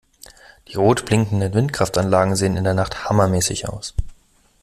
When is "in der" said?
2.57-2.73